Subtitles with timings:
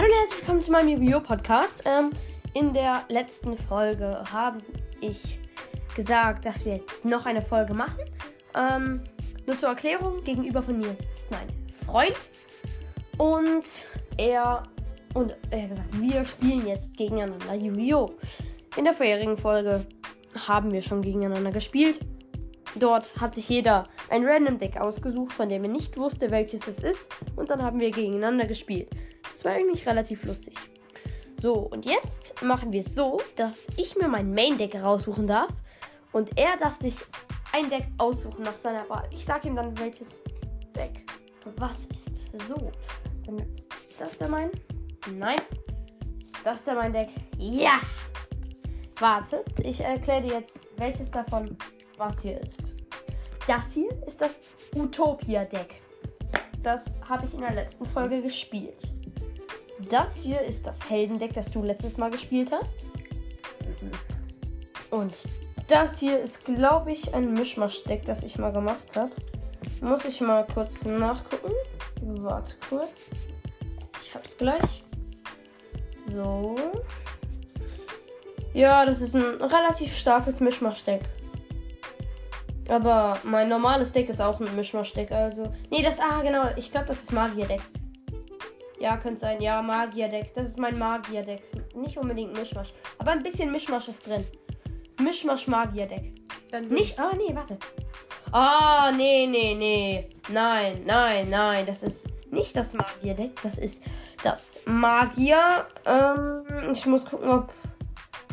[0.00, 1.20] Hallo und herzlich willkommen zu meinem Yu-Gi-Oh!
[1.20, 1.82] Podcast.
[1.84, 2.10] Ähm,
[2.54, 4.56] in der letzten Folge habe
[5.02, 5.38] ich
[5.94, 8.02] gesagt, dass wir jetzt noch eine Folge machen.
[8.54, 9.02] Ähm,
[9.46, 11.46] nur zur Erklärung, gegenüber von mir sitzt mein
[11.84, 12.16] Freund.
[13.18, 13.84] Und
[14.16, 14.62] er
[15.12, 18.08] und er hat gesagt, wir spielen jetzt gegeneinander Yu-Gi-Oh!
[18.78, 19.84] In der vorherigen Folge
[20.34, 22.00] haben wir schon gegeneinander gespielt.
[22.74, 26.84] Dort hat sich jeder ein Random Deck ausgesucht, von dem er nicht wusste, welches es
[26.84, 27.04] ist.
[27.36, 28.88] Und dann haben wir gegeneinander gespielt.
[29.32, 30.54] Das war eigentlich relativ lustig.
[31.40, 35.50] So, und jetzt machen wir es so, dass ich mir mein Main Deck raussuchen darf.
[36.12, 36.96] Und er darf sich
[37.52, 39.08] ein Deck aussuchen nach seiner Wahl.
[39.12, 40.22] Ich sage ihm dann, welches
[40.76, 41.06] Deck
[41.56, 42.30] was ist.
[42.48, 42.70] So,
[43.24, 44.50] dann ist das der mein?
[45.12, 45.40] Nein.
[46.18, 47.08] Ist das der mein Deck?
[47.38, 47.80] Ja!
[48.98, 51.56] Warte, ich erkläre dir jetzt, welches davon
[51.96, 52.74] was hier ist.
[53.46, 54.38] Das hier ist das
[54.74, 55.80] Utopia-Deck.
[56.62, 58.82] Das habe ich in der letzten Folge gespielt.
[59.88, 62.84] Das hier ist das Heldendeck, das du letztes Mal gespielt hast.
[64.90, 65.14] Und
[65.68, 69.12] das hier ist, glaube ich, ein Mischmasch-Deck, das ich mal gemacht habe.
[69.80, 71.52] Muss ich mal kurz nachgucken.
[72.02, 73.10] Warte kurz.
[74.02, 74.84] Ich hab's gleich.
[76.12, 76.56] So.
[78.52, 81.02] Ja, das ist ein relativ starkes Mischmasch-Deck.
[82.68, 85.12] Aber mein normales Deck ist auch ein Mischmasch-Deck.
[85.12, 85.52] Also.
[85.70, 85.98] Nee, das.
[86.00, 86.50] Ah, genau.
[86.56, 87.60] Ich glaube, das ist Magier-Deck.
[88.80, 89.42] Ja, könnte sein.
[89.42, 90.32] Ja, Magier-Deck.
[90.34, 91.42] Das ist mein Magier-Deck.
[91.76, 92.72] Nicht unbedingt Mischmasch.
[92.98, 94.24] Aber ein bisschen Mischmasch ist drin.
[94.98, 96.14] Mischmasch-Magier-Deck.
[96.70, 96.98] Nicht.
[96.98, 97.58] Ah, nee, warte.
[98.32, 100.08] Ah, nee, nee, nee.
[100.30, 101.66] Nein, nein, nein.
[101.66, 103.32] Das ist nicht das Magier-Deck.
[103.42, 103.84] Das ist
[104.24, 105.66] das Magier.
[105.84, 107.52] Ähm, ich muss gucken, ob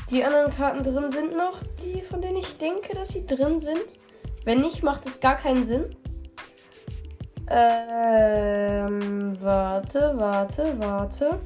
[0.09, 1.59] die anderen Karten drin sind noch.
[1.83, 3.99] Die, von denen ich denke, dass sie drin sind.
[4.45, 5.93] Wenn nicht, macht es gar keinen Sinn.
[7.49, 11.39] Ähm, warte, warte, warte.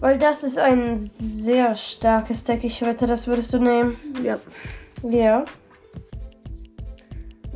[0.00, 2.64] Weil das ist ein sehr starkes Deck.
[2.64, 3.96] Ich wette, das würdest du nehmen.
[4.24, 4.38] Ja.
[5.02, 5.44] Ja.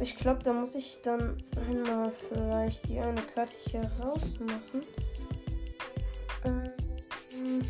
[0.01, 4.83] Ich glaube, da muss ich dann einmal vielleicht die eine Karte hier rausmachen.
[6.45, 7.63] Ähm,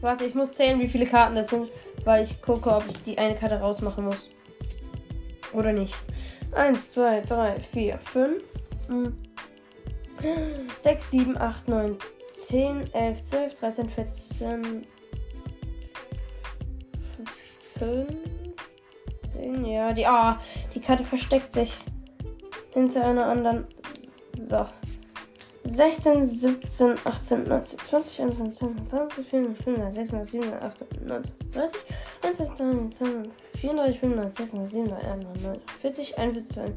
[0.00, 1.68] warte, ich muss zählen, wie viele Karten das sind,
[2.04, 4.30] weil ich gucke, ob ich die eine Karte rausmachen muss.
[5.52, 5.96] Oder nicht.
[6.52, 8.42] 1, 2, 3, 4, 5,
[10.78, 11.96] 6, 7, 8, 9,
[12.46, 14.86] 10, 11, 12, 13, 14,
[17.78, 19.64] 15.
[19.64, 20.06] Ja, die.
[20.06, 20.38] Ah,
[20.74, 21.78] die Karte versteckt sich
[22.72, 23.66] hinter einer anderen.
[24.48, 24.66] So.
[25.64, 31.80] 16, 17, 18, 19, 20, 21, 22, 23, 24, 25, 26, 27, 28, 30,
[32.22, 36.74] 31, 32, 34, 35, 36, 37, 40, 41,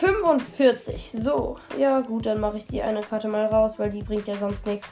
[0.00, 1.12] 45.
[1.22, 4.34] So, ja gut, dann mache ich die eine Karte mal raus, weil die bringt ja
[4.34, 4.88] sonst nichts.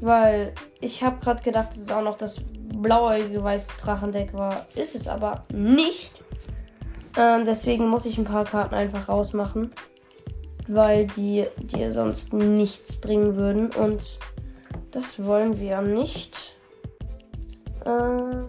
[0.00, 2.40] Weil ich habe gerade gedacht, dass es auch noch das
[2.74, 4.66] blaue Weiß-Drachendeck war.
[4.74, 6.24] Ist es aber nicht.
[7.18, 9.72] Ähm, deswegen muss ich ein paar Karten einfach rausmachen.
[10.66, 13.70] Weil die dir sonst nichts bringen würden.
[13.72, 14.18] Und
[14.90, 16.56] das wollen wir nicht.
[17.84, 18.48] Ähm,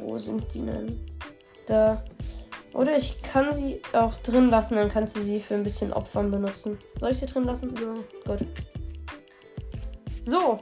[0.00, 1.06] wo sind die denn?
[1.66, 2.00] Da.
[2.80, 6.30] Oder ich kann sie auch drin lassen, dann kannst du sie für ein bisschen Opfern
[6.30, 6.78] benutzen.
[6.98, 7.74] Soll ich sie drin lassen?
[7.76, 8.34] Ja.
[8.34, 8.46] Gut.
[10.24, 10.60] So.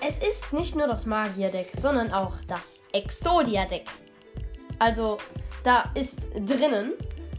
[0.00, 3.86] Es ist nicht nur das Magier-Deck, sondern auch das Exodia-Deck.
[4.78, 5.18] Also,
[5.64, 6.92] da ist drinnen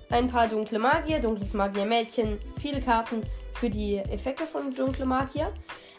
[0.09, 3.21] ein paar dunkle Magier, dunkles Magier-Mädchen, viele Karten
[3.53, 5.53] für die Effekte von dunkle Magier.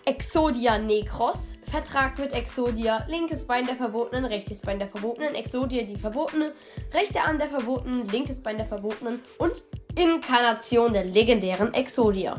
[0.06, 5.97] Exodia Necros, Vertrag mit Exodia, linkes Bein der Verbotenen, rechtes Bein der Verbotenen, Exodia die
[5.97, 6.53] Verbotene,
[6.92, 9.62] rechte Arm der Verbotenen, linkes Bein der Verbotenen und
[9.94, 12.37] Inkarnation der legendären Exodia.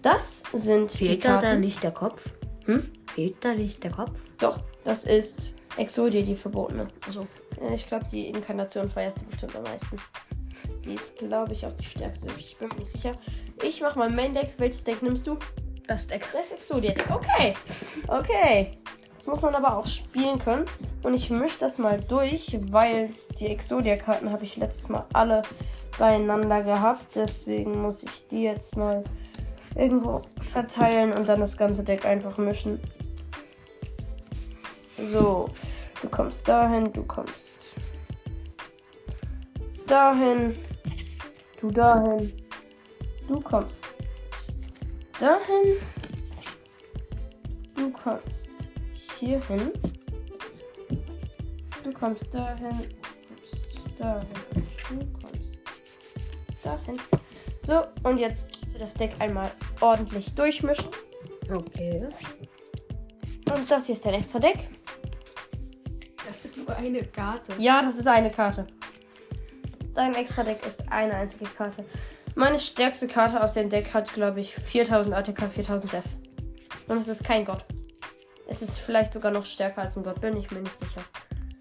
[0.00, 1.42] Das sind Fehlt die Karten.
[1.44, 2.24] da nicht der Kopf?
[2.64, 2.82] Hm?
[3.14, 4.18] Fehlt da nicht der Kopf?
[4.38, 6.88] Doch, das ist Exodia die Verbotene.
[7.06, 7.26] Also,
[7.74, 9.96] Ich glaube, die Inkarnation feierst du bestimmt am meisten.
[10.84, 12.26] Die ist, glaube ich, auch die stärkste.
[12.38, 13.12] Ich bin mir nicht sicher.
[13.62, 14.54] Ich mache mal Main Deck.
[14.58, 15.36] Welches Deck nimmst du?
[15.86, 16.26] Das Deck.
[16.32, 17.10] Das Exodia-Deck.
[17.10, 17.54] Okay.
[18.08, 18.78] Okay.
[19.16, 20.64] Das muss man aber auch spielen können.
[21.02, 25.42] Und ich mische das mal durch, weil die Exodia-Karten habe ich letztes Mal alle
[25.98, 27.14] beieinander gehabt.
[27.14, 29.04] Deswegen muss ich die jetzt mal
[29.76, 32.80] irgendwo verteilen und dann das ganze Deck einfach mischen.
[34.96, 35.48] So.
[36.02, 37.52] Du kommst dahin, du kommst
[39.86, 40.58] dahin,
[41.60, 42.32] du dahin,
[43.28, 43.84] du kommst
[45.22, 45.76] dahin,
[47.76, 48.48] du kommst
[49.20, 49.72] hier hin,
[51.84, 54.26] du kommst dahin, du kommst dahin,
[54.90, 55.58] du kommst
[56.64, 56.98] dahin.
[57.64, 60.88] So, und jetzt das Deck einmal ordentlich durchmischen.
[61.48, 62.08] Okay.
[63.52, 64.68] Und das hier ist dein extra Deck.
[66.26, 67.52] Das ist nur eine Karte.
[67.58, 68.66] Ja, das ist eine Karte.
[69.94, 71.84] Dein extra Deck ist eine einzige Karte.
[72.34, 76.04] Meine stärkste Karte aus dem Deck hat, glaube ich, 4000 ATK, 4000 Def.
[76.88, 77.64] Und es ist kein Gott.
[78.48, 81.02] Es ist vielleicht sogar noch stärker als ein Gott, bin ich mir nicht sicher.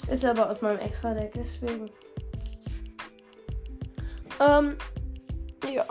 [0.10, 1.90] Ist aber aus meinem extra Deck, deswegen.
[4.40, 4.78] Ähm,
[5.74, 5.86] ja.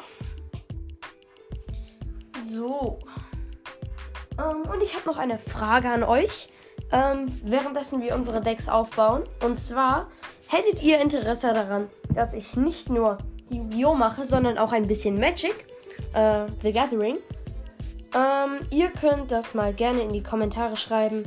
[2.51, 2.99] So.
[4.39, 6.49] Ähm, und ich habe noch eine Frage an euch,
[6.91, 9.25] ähm, währenddessen wir unsere Decks aufbauen.
[9.45, 10.11] Und zwar,
[10.49, 13.19] hättet ihr Interesse daran, dass ich nicht nur
[13.51, 13.95] Yu-Gi-Oh!
[13.95, 15.55] mache, sondern auch ein bisschen Magic,
[16.15, 17.19] äh, The Gathering?
[18.15, 21.25] Ähm, ihr könnt das mal gerne in die Kommentare schreiben,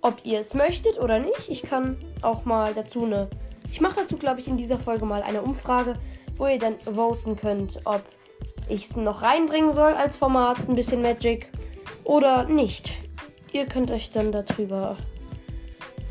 [0.00, 1.48] ob ihr es möchtet oder nicht.
[1.48, 3.28] Ich kann auch mal dazu eine.
[3.70, 5.94] Ich mache dazu, glaube ich, in dieser Folge mal eine Umfrage,
[6.36, 8.02] wo ihr dann voten könnt, ob
[8.68, 11.50] ich es noch reinbringen soll als Format, ein bisschen Magic
[12.04, 12.98] oder nicht.
[13.52, 14.96] Ihr könnt euch dann darüber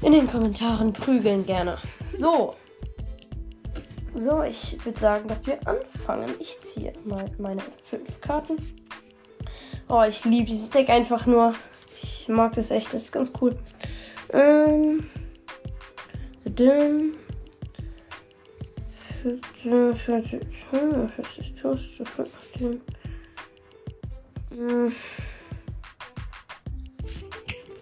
[0.01, 1.77] in den Kommentaren prügeln gerne.
[2.11, 2.55] So.
[4.19, 6.33] So, ich würde sagen, dass wir anfangen.
[6.39, 8.57] Ich ziehe mal meine fünf Karten.
[9.87, 11.53] Oh, ich liebe dieses Deck einfach nur.
[11.95, 13.55] Ich mag das echt, das ist ganz cool.
[14.33, 15.07] Ähm.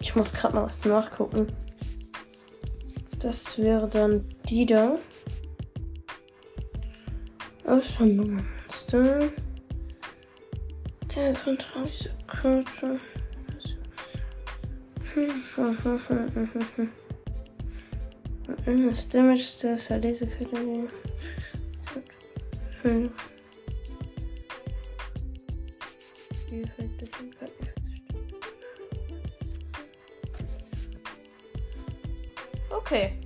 [0.00, 1.46] Ich muss gerade mal was nachgucken.
[3.20, 4.98] Das wäre dann die da.
[8.06, 9.32] Monster.
[11.14, 13.00] Der Kontrolle dieser Karte.
[18.66, 20.88] Das Damage das hat diese Karte.
[32.70, 33.18] Okay.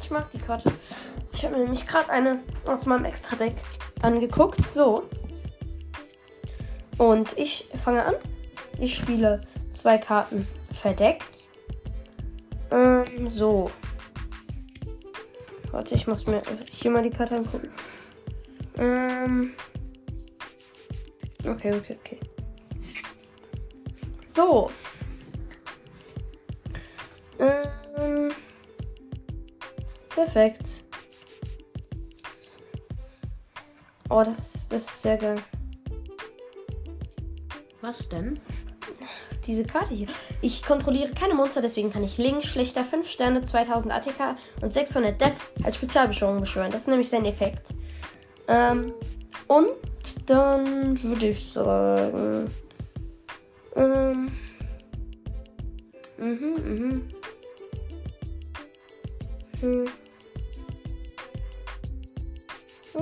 [0.00, 0.72] Ich mag die Karte.
[1.44, 3.56] Ich habe mir nämlich gerade eine aus meinem Extra-Deck
[4.00, 4.66] angeguckt.
[4.66, 5.10] So.
[6.96, 8.14] Und ich fange an.
[8.78, 9.42] Ich spiele
[9.74, 11.48] zwei Karten verdeckt.
[12.70, 13.70] Ähm, so.
[15.70, 17.70] Warte, ich muss mir hier mal die Karte angucken.
[18.78, 19.52] Ähm.
[21.46, 22.20] Okay, okay, okay.
[24.26, 24.70] So.
[27.38, 28.30] Ähm.
[30.08, 30.84] Perfekt.
[34.14, 35.42] Oh, das ist, das ist sehr geil.
[37.80, 38.38] Was denn?
[39.44, 40.06] Diese Karte hier.
[40.40, 45.20] Ich kontrolliere keine Monster, deswegen kann ich Link, Schlichter, 5 Sterne, 2000 ATK und 600
[45.20, 45.32] Death
[45.64, 46.70] als Spezialbeschwörung beschwören.
[46.70, 47.66] Das ist nämlich sein Effekt.
[48.46, 48.94] Ähm,
[49.48, 52.48] und dann würde ich sagen.
[53.74, 54.30] Ähm.
[56.18, 57.08] Mhm, mhm.
[59.60, 59.84] Hm.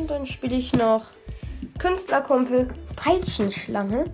[0.02, 1.04] Und dann spiele ich noch
[1.78, 2.66] Künstlerkumpel
[2.96, 4.12] Peitschenschlange.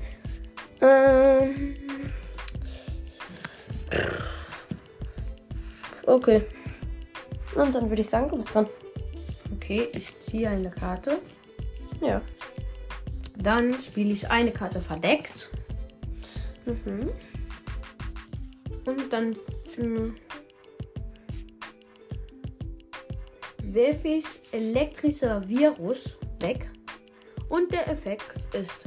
[0.82, 1.76] Ähm.
[6.04, 6.44] Okay.
[7.54, 8.66] Und dann würde ich sagen, du bist dran.
[9.54, 11.22] Okay, ich ziehe eine Karte.
[12.02, 12.20] Ja.
[13.38, 15.50] Dann spiele ich eine Karte verdeckt.
[16.66, 17.08] Mhm.
[18.84, 19.36] Und dann
[19.78, 20.12] mh,
[23.78, 26.68] werfe ich elektrischer Virus weg.
[27.48, 28.86] Und der Effekt ist,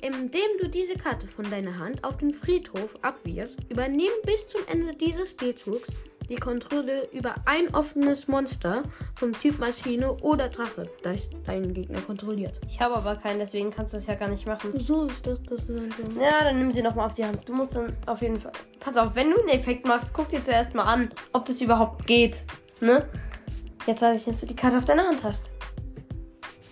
[0.00, 4.96] indem du diese Karte von deiner Hand auf den Friedhof abwirfst, übernehmen bis zum Ende
[4.96, 5.88] dieses Spielzugs
[6.30, 8.84] die Kontrolle über ein offenes Monster
[9.16, 12.58] vom Typ Maschine oder Drache, das deinen Gegner kontrolliert.
[12.66, 14.72] Ich habe aber keinen, deswegen kannst du es ja gar nicht machen.
[14.86, 16.18] So ist das, das ist so.
[16.18, 17.46] Ja, dann nimm sie nochmal auf die Hand.
[17.46, 18.52] Du musst dann auf jeden Fall.
[18.78, 22.06] Pass auf, wenn du einen Effekt machst, guck dir zuerst mal an, ob das überhaupt
[22.06, 22.40] geht.
[22.80, 23.06] Ne?
[23.86, 25.50] Jetzt weiß ich, dass du die Karte auf deiner Hand hast.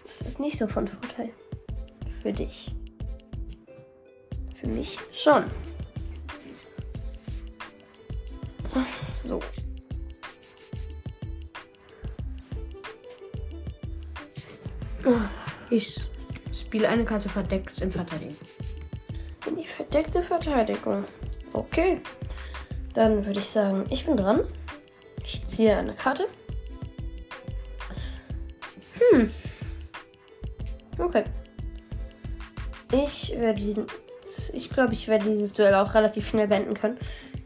[0.07, 1.31] Das ist nicht so von Vorteil.
[2.23, 2.75] Für dich.
[4.61, 5.45] Für mich schon.
[9.13, 9.41] So.
[15.71, 16.09] Ich
[16.53, 18.37] spiele eine Karte verdeckt in Verteidigung.
[19.47, 21.05] In die verdeckte Verteidigung.
[21.53, 22.01] Okay.
[22.95, 24.45] Dann würde ich sagen, ich bin dran.
[25.25, 26.29] Ich ziehe eine Karte.
[29.13, 29.31] Hm.
[30.99, 31.25] Okay.
[32.93, 33.87] Ich werde diesen.
[34.53, 36.99] Ich glaube, ich werde dieses Duell auch relativ schnell beenden können.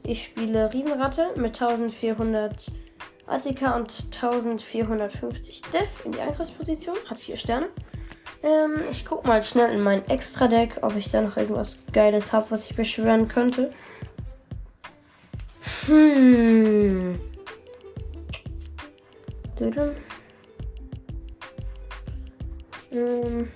[0.04, 2.70] Ich spiele Riesenratte mit 1400
[3.26, 6.96] ATK und 1450 Def in die Angriffsposition.
[7.08, 7.68] Hat vier Sterne.
[8.42, 12.50] Ähm, ich guck mal schnell in mein Extra-Deck, ob ich da noch irgendwas Geiles habe,
[12.50, 13.70] was ich beschwören könnte.
[15.86, 17.20] Hm.
[19.56, 19.94] Bitte.
[22.92, 23.48] Ähm.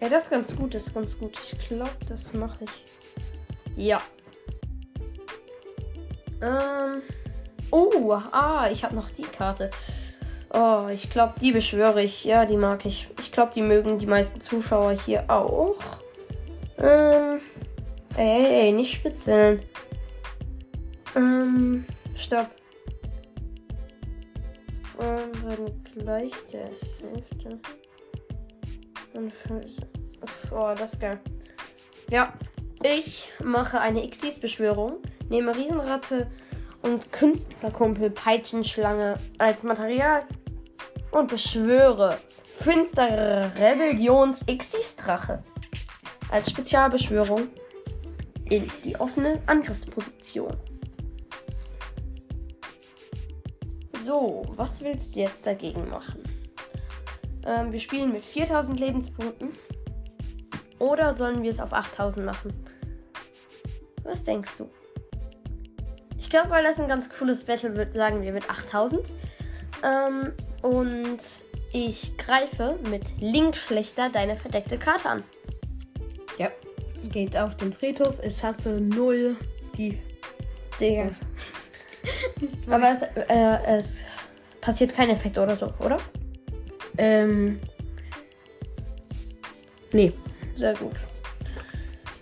[0.00, 1.36] Ja, das ist ganz gut, das ist ganz gut.
[1.40, 2.84] Ich glaube, das mache ich.
[3.76, 4.00] Ja.
[6.40, 7.02] Ähm.
[7.72, 9.70] Oh, ah, ich habe noch die Karte.
[10.54, 12.24] Oh, ich glaube, die beschwöre ich.
[12.24, 13.08] Ja, die mag ich.
[13.18, 15.78] Ich glaube, die mögen die meisten Zuschauer hier auch.
[16.78, 17.40] Ähm.
[18.16, 19.62] Ey, ey, nicht spitzeln.
[21.16, 22.50] Ähm, stopp.
[25.00, 26.68] Ähm, werden gleich der
[27.00, 27.58] Hälfte.
[30.50, 31.18] Oh, das ist geil.
[32.10, 32.34] Ja,
[32.82, 34.98] ich mache eine Xyz-Beschwörung,
[35.30, 36.30] nehme Riesenratte
[36.82, 40.24] und Künstlerkumpel Peitschenschlange als Material
[41.12, 45.42] und beschwöre finstere Rebellions Xyz-Drache
[46.30, 47.48] als Spezialbeschwörung
[48.46, 50.56] in die offene Angriffsposition.
[54.02, 56.22] So, was willst du jetzt dagegen machen?
[57.46, 59.50] Ähm, wir spielen mit 4000 Lebenspunkten.
[60.78, 62.52] Oder sollen wir es auf 8000 machen?
[64.02, 64.68] Was denkst du?
[66.18, 69.06] Ich glaube, weil das ein ganz cooles Battle wird, sagen wir mit 8000.
[69.82, 71.18] Ähm, und
[71.72, 75.24] ich greife mit Link schlechter deine verdeckte Karte an.
[76.38, 76.48] Ja.
[77.10, 78.18] Geht auf den Friedhof.
[78.22, 79.36] Es hatte null
[79.76, 79.98] die.
[80.80, 81.10] Digga.
[82.70, 84.04] Aber es, äh, es
[84.60, 85.98] passiert kein Effekt oder so, oder?
[86.98, 87.60] Ähm.
[89.92, 90.12] Nee.
[90.54, 90.94] Sehr gut.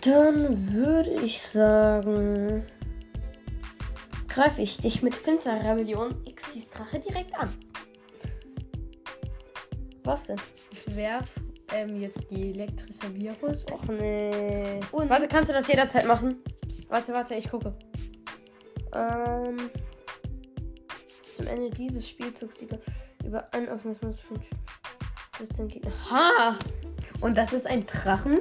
[0.01, 2.65] Dann würde ich sagen,
[4.33, 7.49] greife ich dich mit Finster Rebellion Xyz Drache direkt an.
[10.03, 10.39] Was denn?
[10.71, 11.33] Ich werf
[11.73, 13.65] ähm, jetzt die elektrische Virus.
[13.71, 14.79] Och nee.
[14.91, 16.37] Und- warte, kannst du das jederzeit machen?
[16.87, 17.73] Warte, warte, ich gucke.
[18.93, 19.69] Ähm.
[21.35, 22.67] Zum Ende dieses Spielzugs die
[23.25, 24.17] über ein offenes Muss
[25.39, 25.91] bis den Gegner.
[26.09, 26.57] Ha!
[27.21, 28.39] Und das ist ein Drachen.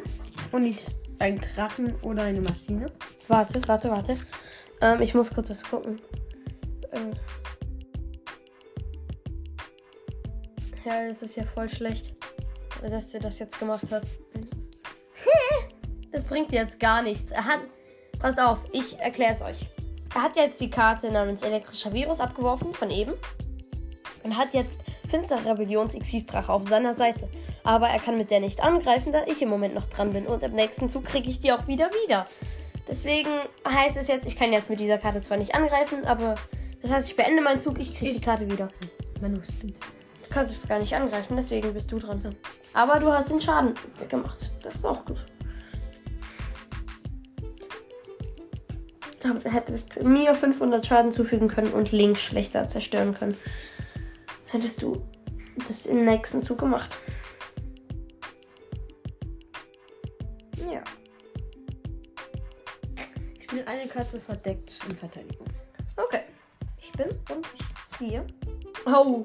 [0.53, 2.87] Und nicht ein Drachen oder eine Maschine.
[3.29, 4.17] Warte, warte, warte.
[4.81, 6.01] Ähm, ich muss kurz was gucken.
[6.93, 6.99] Äh.
[10.85, 12.15] Ja, das ist ja voll schlecht,
[12.83, 14.07] dass du das jetzt gemacht hast.
[16.13, 17.31] Das bringt jetzt gar nichts.
[17.31, 17.61] Er hat.
[18.19, 19.69] Passt auf, ich erkläre es euch.
[20.13, 23.13] Er hat jetzt die Karte namens elektrischer Virus abgeworfen von eben.
[24.25, 27.29] Und hat jetzt Finstere Rebellions Xyz-Drache auf seiner Seite.
[27.63, 30.27] Aber er kann mit der nicht angreifen, da ich im Moment noch dran bin.
[30.27, 32.27] Und im nächsten Zug kriege ich die auch wieder wieder.
[32.89, 33.31] Deswegen
[33.67, 36.35] heißt es jetzt, ich kann jetzt mit dieser Karte zwar nicht angreifen, aber
[36.83, 38.69] das heißt, ich beende meinen Zug, ich kriege die Karte wieder.
[39.21, 39.77] Manu, stimmt.
[40.23, 42.35] Du kannst es gar nicht angreifen, deswegen bist du dran.
[42.73, 43.75] Aber du hast den Schaden
[44.09, 44.51] gemacht.
[44.63, 45.25] Das ist auch gut.
[49.23, 53.37] Aber du hättest mir 500 Schaden zufügen können und Link schlechter zerstören können.
[54.47, 55.03] Hättest du
[55.69, 56.99] das im nächsten Zug gemacht.
[60.73, 60.83] Ja.
[63.71, 65.47] Eine Karte verdeckt in Verteidigung.
[65.95, 66.23] Okay.
[66.77, 68.27] Ich bin und ich ziehe.
[68.85, 69.23] Oh.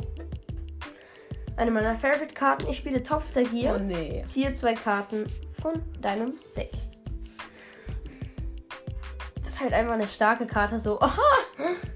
[1.57, 2.69] Eine meiner Favorite-Karten.
[2.69, 3.75] Ich spiele Topf der Gier.
[3.75, 4.23] Oh nee.
[4.27, 5.25] Ziehe zwei Karten
[5.59, 6.73] von deinem Deck.
[9.43, 10.79] Das ist halt einfach eine starke Karte.
[10.79, 11.21] So, aha!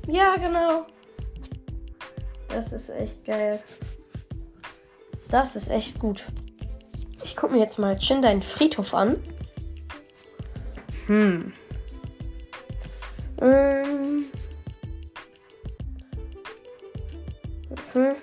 [0.08, 0.88] Ja, genau.
[2.48, 3.62] Das ist echt geil.
[5.30, 6.26] Das ist echt gut.
[7.24, 9.18] Ich gucke mir jetzt mal Chin deinen Friedhof an.
[11.06, 11.54] Hm.
[13.42, 14.26] Ähm.
[17.94, 18.16] Mhm.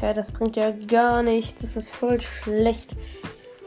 [0.00, 1.62] Ja, das bringt ja gar nichts.
[1.62, 2.94] Das ist voll schlecht,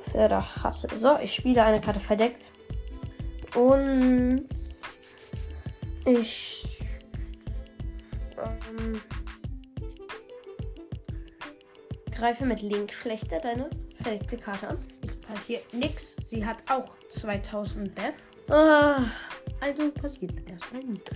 [0.03, 0.87] was er da hasse.
[0.95, 2.45] So, ich spiele eine Karte verdeckt.
[3.55, 4.47] Und
[6.05, 6.65] ich
[8.37, 9.01] ähm,
[12.11, 13.69] greife mit Link schlechter deine
[14.01, 14.79] verdeckte Karte an.
[15.33, 16.15] Passiert nichts.
[16.29, 18.13] Sie hat auch 2000 Death.
[18.49, 19.03] Ah,
[19.61, 21.11] Also passiert erstmal nichts.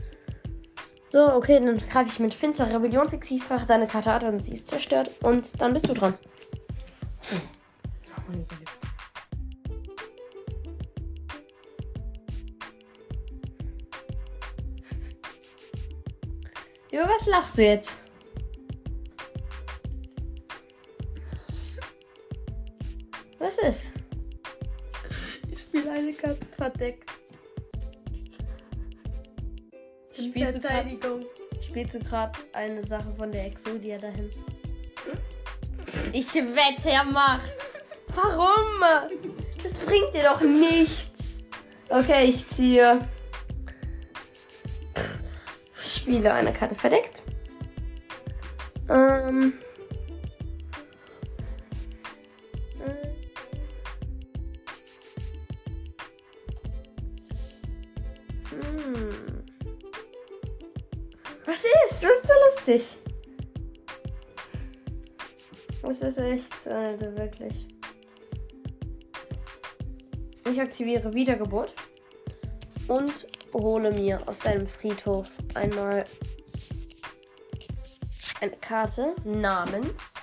[1.11, 5.09] so, okay, dann greife ich mit Finster Rebellionsexisdrache deine Karte an und sie ist zerstört.
[5.21, 6.13] Und dann bist du dran.
[16.91, 18.01] Über was lachst du jetzt?
[23.39, 23.93] Was ist?
[25.73, 27.09] Ich spiele eine Karte verdeckt.
[30.13, 31.25] Spielst Verteidigung.
[31.67, 34.29] Spielst du gerade eine Sache von der Exodia dahin?
[36.11, 37.79] Ich wette, er macht's.
[38.13, 38.83] Warum?
[39.63, 41.43] Das bringt dir doch nichts.
[41.89, 43.07] Okay, ich ziehe.
[45.83, 47.23] Spiele eine Karte verdeckt.
[48.89, 49.53] Ähm.
[62.67, 62.97] Lustig?
[65.81, 67.67] Das ist echt, Alter, wirklich.
[70.49, 71.73] Ich aktiviere Wiedergeburt
[72.87, 76.05] und hole mir aus deinem Friedhof einmal
[78.41, 80.13] eine Karte namens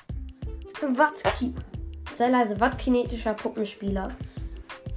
[0.81, 1.55] Wattki.
[2.17, 4.15] Sei leise, Wattkinetischer Puppenspieler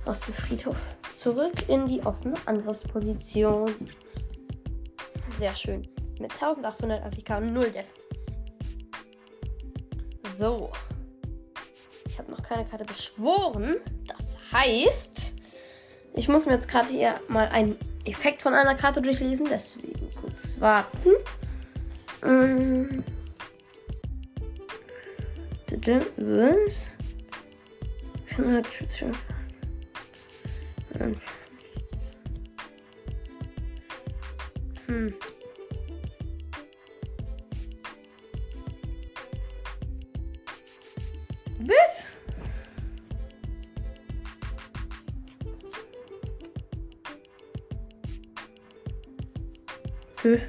[0.05, 0.79] aus dem Friedhof.
[1.15, 3.71] Zurück in die offene Angriffsposition.
[5.29, 5.88] Sehr schön.
[6.20, 7.88] Mit 1800 ATK und 0 Def.
[10.38, 10.72] So.
[12.08, 13.77] Ich habe noch keine Karte beschworen.
[14.08, 15.34] Das heißt,
[16.15, 19.48] ich muss mir jetzt gerade hier mal einen Effekt von einer Karte durchlesen.
[19.50, 21.10] Deswegen kurz warten.
[22.24, 23.03] Ähm.
[26.17, 26.91] Was?
[28.27, 29.12] Kann man halt schon.
[34.88, 35.13] Hm.
[50.24, 50.39] Hm.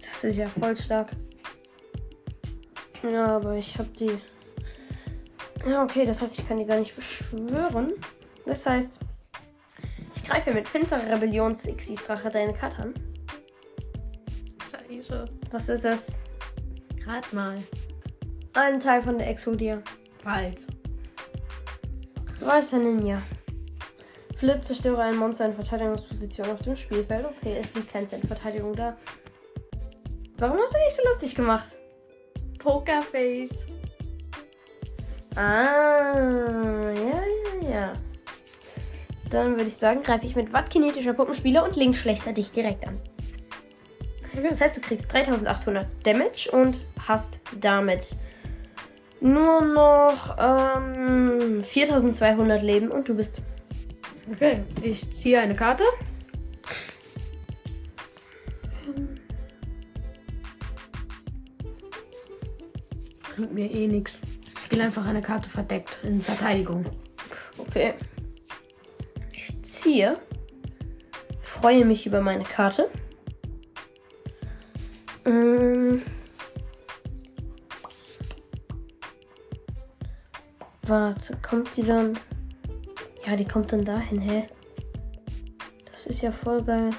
[0.00, 1.10] Das ist ja voll stark.
[3.02, 4.18] Ja, aber ich habe die.
[5.68, 7.92] Ja, okay, das heißt, ich kann die gar nicht beschwören.
[8.46, 8.98] Das heißt,
[10.14, 12.94] ich greife mit finsterer Rebellions Xyz Drache deine Karte an.
[14.70, 15.24] Scheiße.
[15.50, 16.20] Was ist das?
[17.04, 17.58] Rat mal.
[18.54, 19.82] Ein Teil von der Exodia.
[20.22, 20.66] Falsch.
[22.40, 23.22] Weißer Ninja.
[24.42, 27.24] Flip, zerstöre ein Monster in Verteidigungsposition auf dem Spielfeld.
[27.26, 28.96] Okay, es liegt kein Cent Verteidigung da.
[30.38, 31.68] Warum hast du nicht so lustig gemacht?
[32.58, 33.68] Pokerface.
[35.36, 37.22] Ah, ja,
[37.62, 37.92] ja, ja.
[39.30, 42.98] Dann würde ich sagen, greife ich mit Wattkinetischer Puppenspieler und Link schlechter dich direkt an.
[44.42, 48.16] Das heißt, du kriegst 3800 Damage und hast damit
[49.20, 53.40] nur noch ähm, 4200 Leben und du bist
[54.30, 55.84] Okay, ich ziehe eine Karte.
[63.34, 64.20] Bringt mir eh nichts.
[64.54, 66.86] Ich spiele einfach eine Karte verdeckt in Verteidigung.
[67.58, 67.94] Okay.
[69.32, 70.18] Ich ziehe.
[71.40, 72.90] Freue mich über meine Karte.
[75.24, 76.02] Ähm.
[80.82, 82.18] Warte, kommt die dann?
[83.26, 84.46] Ja, die kommt dann dahin, hä?
[85.90, 86.90] Das ist ja voll geil.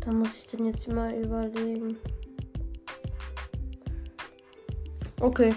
[0.00, 1.96] Da muss ich denn jetzt mal überlegen.
[5.20, 5.54] Okay.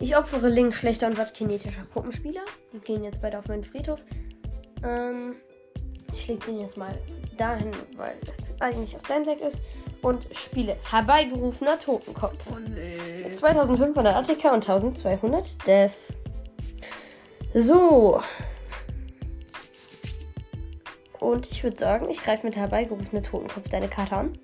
[0.00, 2.42] Ich opfere Link schlechter und wattkinetischer Puppenspieler.
[2.72, 4.00] Die gehen jetzt beide auf meinen Friedhof.
[4.84, 5.36] Ähm,
[6.12, 6.92] ich lege den jetzt mal
[7.38, 9.62] dahin, weil das eigentlich aus deinem Deck ist.
[10.02, 12.38] Und spiele herbeigerufener Totenkopf.
[12.50, 12.81] Oh nee.
[13.42, 15.92] 2500 ATK und 1200 Def.
[17.54, 18.22] So.
[21.18, 24.38] Und ich würde sagen, ich greife mit herbeigerufener Totenkopf deine Karte an.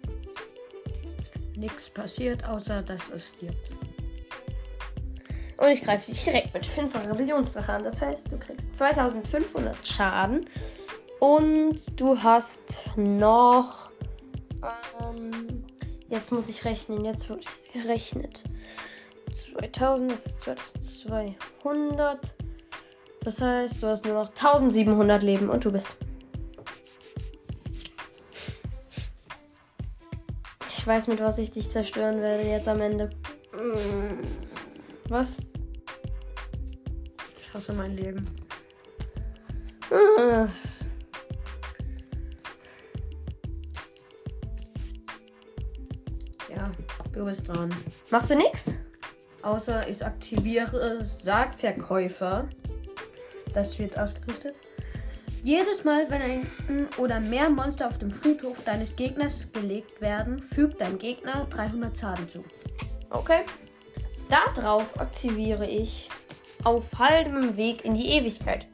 [1.56, 3.70] Nichts passiert, außer dass es stirbt.
[5.58, 7.84] Und ich greife dich direkt mit finsterer Rebellionsdrache an.
[7.84, 10.46] Das heißt, du kriegst 2500 Schaden.
[11.20, 13.92] Und du hast noch.
[15.00, 15.47] Ähm,
[16.08, 17.04] jetzt muss ich rechnen.
[17.04, 18.44] Jetzt wird gerechnet.
[19.58, 22.34] 2000, das ist 2200.
[23.20, 25.96] Das heißt, du hast nur noch 1700 Leben und du bist.
[30.70, 33.10] Ich weiß, mit was ich dich zerstören werde jetzt am Ende.
[35.08, 35.36] Was?
[37.38, 38.24] Ich hasse mein Leben.
[47.18, 47.74] Du bist dran.
[48.10, 48.74] Machst du nix?
[49.42, 52.48] Außer ich aktiviere Sargverkäufer.
[53.54, 54.56] Das wird ausgerichtet.
[55.42, 60.80] Jedes Mal, wenn ein oder mehr Monster auf dem Friedhof deines Gegners gelegt werden, fügt
[60.80, 62.44] dein Gegner 300 Schaden zu.
[63.10, 63.40] Okay.
[64.28, 66.08] Darauf aktiviere ich
[66.64, 68.66] auf halbem Weg in die Ewigkeit.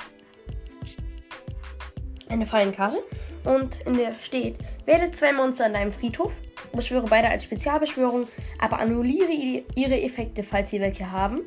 [2.28, 3.02] Eine Fallenkarte.
[3.44, 6.34] Und in der steht, wähle zwei Monster an deinem Friedhof,
[6.76, 8.26] beschwöre beide als Spezialbeschwörung,
[8.58, 9.32] aber annulliere
[9.74, 11.42] ihre Effekte, falls sie welche haben.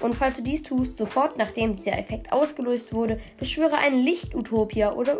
[0.00, 5.18] Und falls du dies tust, sofort nachdem dieser Effekt ausgelöst wurde, beschwöre ein Licht-Utopia oder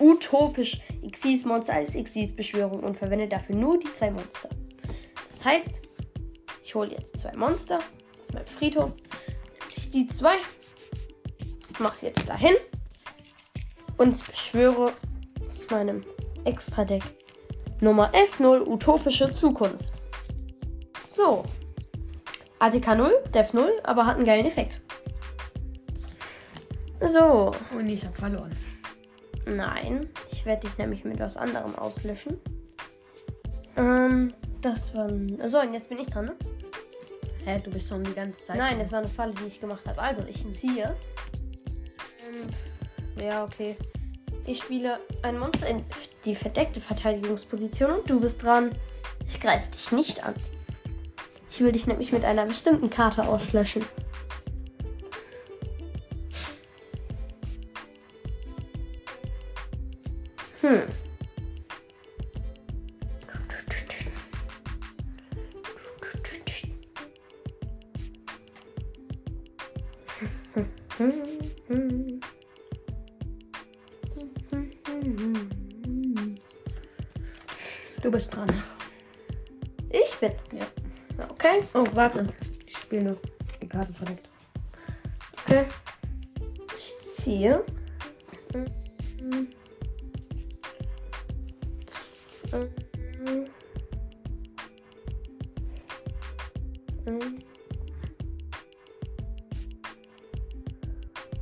[0.00, 4.48] utopisch Xyz-Monster als Xyz-Beschwörung und verwende dafür nur die zwei Monster.
[5.30, 5.82] Das heißt,
[6.64, 7.78] ich hole jetzt zwei Monster
[8.20, 8.92] aus meinem Friedhof,
[9.60, 10.36] nämlich die zwei,
[11.78, 12.54] mache sie jetzt dahin
[13.98, 14.92] und beschwöre
[15.48, 16.02] aus meinem
[16.44, 17.02] Extra-Deck
[17.80, 19.92] Nummer F0 Utopische Zukunft.
[21.08, 21.44] So.
[22.58, 24.80] ATK 0, Def 0, aber hat einen geilen Effekt.
[27.00, 27.52] So.
[27.76, 28.52] Und ich habe verloren.
[29.46, 32.38] Nein, ich werde dich nämlich mit was anderem auslöschen.
[33.76, 34.32] Ähm,
[34.62, 35.08] das war.
[35.48, 36.36] So, und jetzt bin ich dran, ne?
[37.44, 38.56] Hä, du bist schon die ganze Zeit.
[38.56, 40.00] Nein, das war eine Falle, die ich gemacht habe.
[40.00, 40.96] Also, ich ziehe.
[42.26, 43.76] Ähm, ja, okay.
[44.46, 45.82] Ich spiele ein Monster in
[46.24, 48.72] die verdeckte Verteidigungsposition und du bist dran.
[49.26, 50.34] Ich greife dich nicht an.
[51.50, 53.84] Ich will dich nämlich mit einer bestimmten Karte auslöschen.
[60.60, 60.82] Hm.
[78.14, 78.48] Bist dran.
[79.90, 80.30] Ich bin.
[80.52, 81.28] Ja.
[81.30, 81.64] Okay.
[81.74, 82.28] Oh, warte.
[82.64, 83.16] Ich spiele noch
[83.60, 84.28] die Karte verdeckt.
[85.44, 85.66] Okay.
[86.78, 87.64] Ich ziehe.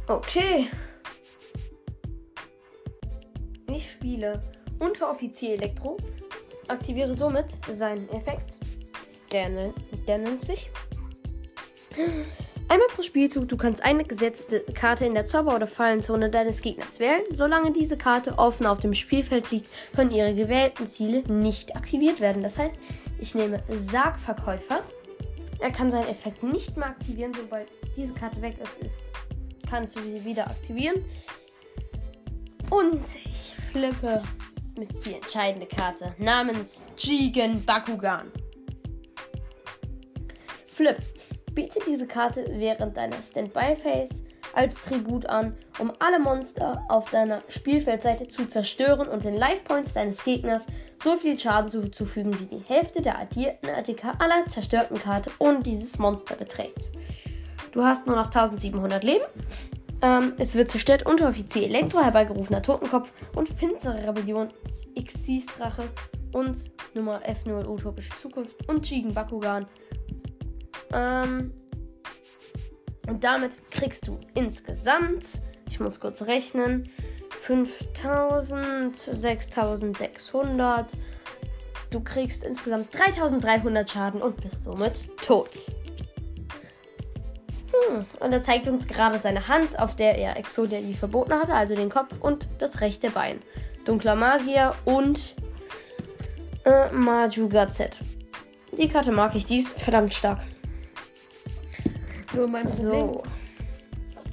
[0.07, 0.71] Okay.
[3.71, 4.43] Ich spiele
[4.79, 5.99] Unteroffizier Elektro.
[6.69, 8.59] Aktiviere somit seinen Effekt.
[9.31, 9.75] Der, ne-
[10.07, 10.71] der nennt sich.
[12.69, 17.01] Einmal pro Spielzug, du kannst eine gesetzte Karte in der Zauber- oder Fallenzone deines Gegners
[17.01, 17.23] wählen.
[17.33, 22.43] Solange diese Karte offen auf dem Spielfeld liegt, können ihre gewählten Ziele nicht aktiviert werden.
[22.43, 22.77] Das heißt,
[23.21, 24.83] ich nehme Sargverkäufer.
[25.59, 29.03] Er kann seinen Effekt nicht mehr aktivieren, sobald diese Karte weg ist, ist
[29.73, 31.03] kannst du sie wieder aktivieren.
[32.69, 34.23] Und ich flippe
[34.77, 38.31] die entscheidende Karte namens Jigen Bakugan.
[40.67, 40.97] Flip.
[41.53, 48.29] Biete diese Karte während deiner Standby-Phase als Tribut an, um alle Monster auf deiner Spielfeldseite
[48.29, 50.67] zu zerstören und den Life-Points deines Gegners
[51.03, 55.99] so viel Schaden zuzufügen, wie die Hälfte der addierten ATK aller zerstörten Karte ohne dieses
[55.99, 56.91] Monster beträgt.
[57.73, 59.25] Du hast nur noch 1700 Leben.
[60.03, 64.53] Ähm, es wird zerstört Unteroffizier Elektro, herbeigerufener Totenkopf und finstere Rebellion
[64.97, 65.85] Xyz Drache
[66.33, 66.59] und
[66.95, 69.67] Nummer F0 Utopische Zukunft und Jigen Bakugan.
[70.93, 71.53] Ähm,
[73.09, 76.91] und damit kriegst du insgesamt, ich muss kurz rechnen,
[77.31, 80.93] 5000, 6600.
[81.91, 85.73] Du kriegst insgesamt 3300 Schaden und bist somit tot.
[87.89, 91.55] Hm, und er zeigt uns gerade seine Hand, auf der er Exodia die verboten hatte,
[91.55, 93.41] also den Kopf und das rechte Bein.
[93.85, 95.37] Dunkler Magier und
[96.65, 97.99] äh, Majuga Z.
[98.77, 100.41] Die Karte mag ich, die ist verdammt stark.
[102.35, 103.07] Nur mein Problem.
[103.07, 103.23] So.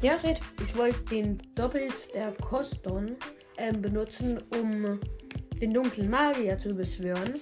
[0.01, 0.39] Ja, red.
[0.63, 3.17] Ich wollte den Doppelt der Koston
[3.57, 4.99] ähm, benutzen, um
[5.59, 7.33] den dunklen Magier zu beschwören.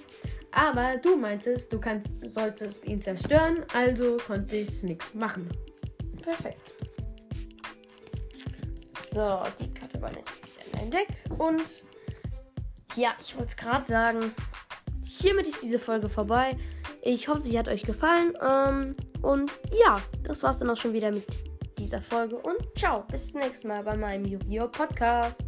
[0.50, 5.48] Aber du meintest, du kannst, solltest ihn zerstören, also konnte ich nichts machen.
[6.28, 6.74] Perfekt.
[9.12, 11.08] So, die Karte war jetzt Deck.
[11.38, 11.82] Und
[12.96, 14.32] ja, ich wollte es gerade sagen.
[15.02, 16.56] Hiermit ist diese Folge vorbei.
[17.00, 18.34] Ich hoffe, sie hat euch gefallen.
[18.46, 21.26] Ähm, und ja, das war's dann auch schon wieder mit
[21.78, 22.36] dieser Folge.
[22.36, 24.68] Und ciao, bis zum nächsten Mal bei meinem Yu-Gi-Oh!
[24.68, 25.47] Podcast.